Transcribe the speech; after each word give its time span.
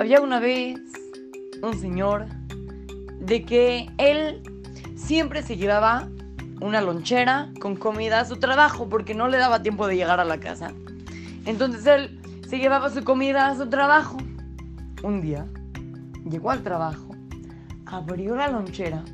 Había 0.00 0.22
una 0.22 0.40
vez 0.40 0.80
un 1.62 1.78
señor 1.78 2.24
de 3.20 3.44
que 3.44 3.90
él 3.98 4.40
siempre 4.96 5.42
se 5.42 5.58
llevaba 5.58 6.08
una 6.62 6.80
lonchera 6.80 7.52
con 7.60 7.76
comida 7.76 8.20
a 8.20 8.24
su 8.24 8.38
trabajo 8.38 8.88
porque 8.88 9.14
no 9.14 9.28
le 9.28 9.36
daba 9.36 9.60
tiempo 9.60 9.86
de 9.86 9.96
llegar 9.96 10.18
a 10.18 10.24
la 10.24 10.40
casa. 10.40 10.72
Entonces 11.44 11.84
él 11.84 12.18
se 12.48 12.56
llevaba 12.56 12.88
su 12.88 13.04
comida 13.04 13.48
a 13.48 13.56
su 13.56 13.68
trabajo. 13.68 14.16
Un 15.02 15.20
día 15.20 15.44
llegó 16.24 16.50
al 16.50 16.62
trabajo, 16.62 17.14
abrió 17.84 18.36
la 18.36 18.48
lonchera 18.48 19.04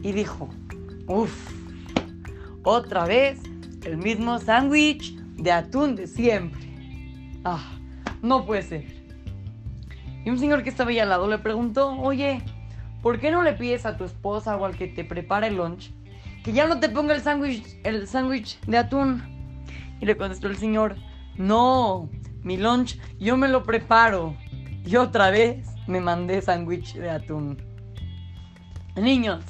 y 0.00 0.12
dijo, 0.12 0.48
uff, 1.08 1.52
otra 2.62 3.04
vez 3.04 3.40
el 3.82 3.96
mismo 3.96 4.38
sándwich 4.38 5.16
de 5.34 5.50
atún 5.50 5.96
de 5.96 6.06
siempre. 6.06 6.60
Ah, 7.44 7.72
no 8.22 8.46
puede 8.46 8.62
ser. 8.62 8.99
Y 10.24 10.30
un 10.30 10.38
señor 10.38 10.62
que 10.62 10.70
estaba 10.70 10.90
ahí 10.90 10.98
al 10.98 11.08
lado 11.08 11.28
le 11.28 11.38
preguntó, 11.38 11.92
oye, 11.98 12.42
¿por 13.02 13.18
qué 13.20 13.30
no 13.30 13.42
le 13.42 13.54
pides 13.54 13.86
a 13.86 13.96
tu 13.96 14.04
esposa 14.04 14.56
o 14.56 14.64
al 14.64 14.76
que 14.76 14.86
te 14.86 15.04
prepara 15.04 15.46
el 15.46 15.56
lunch 15.56 15.92
que 16.44 16.52
ya 16.52 16.66
no 16.66 16.80
te 16.80 16.88
ponga 16.88 17.14
el 17.14 17.20
sándwich 17.20 17.78
el 17.84 18.06
sándwich 18.06 18.60
de 18.62 18.78
atún? 18.78 19.22
Y 20.00 20.06
le 20.06 20.16
contestó 20.16 20.48
el 20.48 20.56
señor, 20.56 20.96
no, 21.36 22.08
mi 22.42 22.56
lunch 22.56 22.98
yo 23.18 23.36
me 23.36 23.48
lo 23.48 23.62
preparo. 23.62 24.36
Y 24.84 24.96
otra 24.96 25.30
vez 25.30 25.66
me 25.86 26.00
mandé 26.00 26.40
sándwich 26.40 26.94
de 26.94 27.10
atún. 27.10 27.58
Niños, 28.96 29.44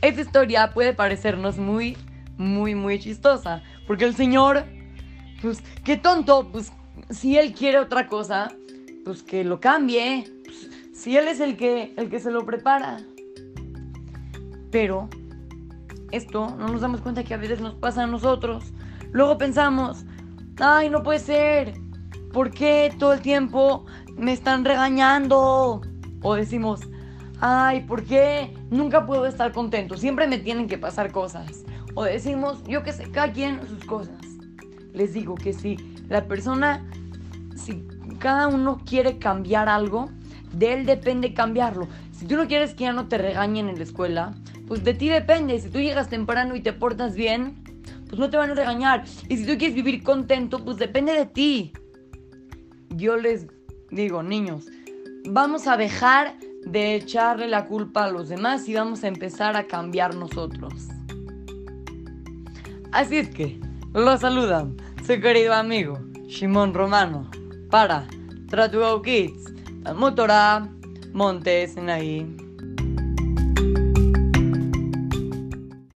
esta 0.00 0.20
historia 0.20 0.72
puede 0.72 0.94
parecernos 0.94 1.58
muy, 1.58 1.96
muy, 2.36 2.74
muy 2.74 2.98
chistosa. 2.98 3.62
Porque 3.86 4.04
el 4.04 4.14
señor, 4.14 4.64
pues, 5.42 5.62
qué 5.84 5.96
tonto, 5.96 6.48
pues, 6.50 6.72
si 7.10 7.36
él 7.36 7.52
quiere 7.52 7.78
otra 7.78 8.06
cosa, 8.06 8.52
pues 9.04 9.22
que 9.22 9.44
lo 9.44 9.60
cambie. 9.60 10.24
Pues, 10.44 10.68
si 10.92 11.16
él 11.16 11.28
es 11.28 11.40
el 11.40 11.56
que, 11.56 11.94
el 11.96 12.10
que 12.10 12.20
se 12.20 12.30
lo 12.30 12.44
prepara. 12.44 12.98
Pero 14.70 15.08
esto 16.12 16.54
no 16.58 16.68
nos 16.68 16.80
damos 16.80 17.00
cuenta 17.00 17.24
que 17.24 17.34
a 17.34 17.38
veces 17.38 17.60
nos 17.60 17.74
pasa 17.74 18.04
a 18.04 18.06
nosotros. 18.06 18.72
Luego 19.12 19.38
pensamos, 19.38 20.04
ay, 20.58 20.90
no 20.90 21.02
puede 21.02 21.18
ser. 21.18 21.74
¿Por 22.32 22.50
qué 22.50 22.94
todo 22.98 23.12
el 23.12 23.20
tiempo 23.20 23.84
me 24.16 24.32
están 24.32 24.64
regañando? 24.64 25.80
O 26.22 26.34
decimos, 26.34 26.80
ay, 27.40 27.80
¿por 27.82 28.04
qué 28.04 28.54
nunca 28.70 29.06
puedo 29.06 29.26
estar 29.26 29.52
contento? 29.52 29.96
Siempre 29.96 30.26
me 30.26 30.38
tienen 30.38 30.68
que 30.68 30.78
pasar 30.78 31.12
cosas. 31.12 31.64
O 31.94 32.04
decimos, 32.04 32.62
yo 32.64 32.82
que 32.82 32.92
sé, 32.92 33.10
cada 33.10 33.32
quien 33.32 33.66
sus 33.66 33.84
cosas. 33.84 34.20
Les 34.92 35.12
digo 35.12 35.34
que 35.34 35.52
si 35.52 35.76
la 36.08 36.26
persona, 36.26 36.84
si 37.56 37.86
cada 38.20 38.46
uno 38.46 38.80
quiere 38.86 39.18
cambiar 39.18 39.68
algo, 39.68 40.10
de 40.52 40.74
él 40.74 40.86
depende 40.86 41.34
cambiarlo. 41.34 41.88
Si 42.12 42.26
tú 42.26 42.36
no 42.36 42.46
quieres 42.46 42.74
que 42.74 42.84
ya 42.84 42.92
no 42.92 43.08
te 43.08 43.18
regañen 43.18 43.68
en 43.68 43.78
la 43.78 43.82
escuela, 43.82 44.34
pues 44.68 44.84
de 44.84 44.94
ti 44.94 45.08
depende. 45.08 45.58
Si 45.58 45.70
tú 45.70 45.80
llegas 45.80 46.08
temprano 46.08 46.54
y 46.54 46.60
te 46.60 46.72
portas 46.72 47.14
bien, 47.16 47.64
pues 48.06 48.20
no 48.20 48.30
te 48.30 48.36
van 48.36 48.50
a 48.50 48.54
regañar. 48.54 49.04
Y 49.28 49.38
si 49.38 49.46
tú 49.46 49.58
quieres 49.58 49.74
vivir 49.74 50.02
contento, 50.04 50.64
pues 50.64 50.76
depende 50.76 51.12
de 51.12 51.26
ti. 51.26 51.72
Yo 52.90 53.16
les 53.16 53.46
digo, 53.90 54.22
niños, 54.22 54.66
vamos 55.24 55.66
a 55.66 55.76
dejar 55.76 56.36
de 56.64 56.96
echarle 56.96 57.48
la 57.48 57.64
culpa 57.64 58.04
a 58.04 58.10
los 58.10 58.28
demás 58.28 58.68
y 58.68 58.74
vamos 58.74 59.02
a 59.02 59.08
empezar 59.08 59.56
a 59.56 59.66
cambiar 59.66 60.14
nosotros. 60.14 60.88
Así 62.92 63.16
es 63.16 63.30
que, 63.30 63.58
lo 63.94 64.18
saludan 64.18 64.76
su 65.06 65.20
querido 65.20 65.54
amigo 65.54 65.98
Shimon 66.26 66.74
Romano 66.74 67.28
para 67.70 68.06
Tratuo 68.48 69.00
Kids, 69.00 69.44
Motora 69.94 70.68
Montes 71.12 71.76
ahí. 71.88 72.49